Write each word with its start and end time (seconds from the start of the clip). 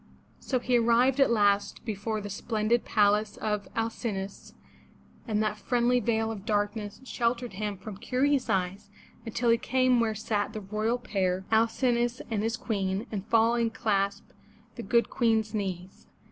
So 0.39 0.57
he 0.57 0.79
arrived 0.79 1.19
at 1.19 1.29
last 1.29 1.85
before 1.85 2.21
the 2.21 2.29
splendid 2.31 2.83
palace 2.85 3.37
of 3.37 3.67
Al 3.75 3.89
cin'o 3.91 4.23
us, 4.25 4.55
and 5.27 5.43
that 5.43 5.59
friendly 5.59 5.99
veil 5.99 6.31
of 6.31 6.43
darkness 6.43 6.99
sheltered 7.03 7.53
him 7.53 7.77
from 7.77 7.97
curious 7.97 8.49
eyes, 8.49 8.89
until 9.27 9.51
he 9.51 9.59
came 9.59 9.99
where 9.99 10.15
sat 10.15 10.53
the 10.53 10.61
royal 10.61 10.97
pair, 10.97 11.45
Al 11.51 11.67
cin'o 11.67 12.03
us 12.03 12.19
and 12.31 12.41
his 12.41 12.57
Queen, 12.57 13.05
and 13.11 13.27
falling, 13.27 13.69
clasped 13.69 14.33
the 14.73 14.81
good 14.81 15.11
Queen's 15.11 15.53
knees. 15.53 16.07